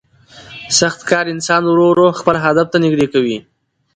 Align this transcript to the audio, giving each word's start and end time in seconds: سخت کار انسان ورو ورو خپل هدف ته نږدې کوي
سخت 0.79 0.99
کار 1.09 1.25
انسان 1.33 1.61
ورو 1.67 1.85
ورو 1.89 2.07
خپل 2.19 2.35
هدف 2.45 2.67
ته 2.73 2.77
نږدې 2.85 3.07
کوي 3.13 3.37